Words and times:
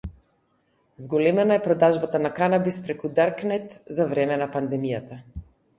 Зголемена 1.03 1.55
е 1.57 1.63
продажбата 1.67 2.23
на 2.25 2.33
канабис 2.41 2.81
преку 2.87 3.15
Даркнет 3.21 3.79
за 4.01 4.11
време 4.15 4.43
на 4.45 4.51
пандемијата 4.59 5.25